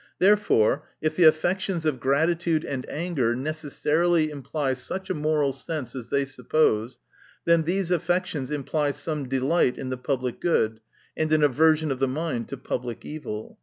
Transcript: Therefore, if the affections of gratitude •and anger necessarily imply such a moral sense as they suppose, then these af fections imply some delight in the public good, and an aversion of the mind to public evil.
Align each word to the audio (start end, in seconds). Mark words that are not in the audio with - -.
Therefore, 0.17 0.87
if 0.99 1.15
the 1.15 1.25
affections 1.25 1.85
of 1.85 1.99
gratitude 1.99 2.63
•and 2.63 2.85
anger 2.89 3.35
necessarily 3.35 4.31
imply 4.31 4.73
such 4.73 5.11
a 5.11 5.13
moral 5.13 5.51
sense 5.51 5.93
as 5.95 6.09
they 6.09 6.25
suppose, 6.25 6.97
then 7.45 7.65
these 7.65 7.91
af 7.91 8.07
fections 8.07 8.49
imply 8.49 8.93
some 8.93 9.29
delight 9.29 9.77
in 9.77 9.91
the 9.91 9.97
public 9.97 10.39
good, 10.41 10.79
and 11.15 11.31
an 11.31 11.43
aversion 11.43 11.91
of 11.91 11.99
the 11.99 12.07
mind 12.07 12.47
to 12.47 12.57
public 12.57 13.05
evil. 13.05 13.59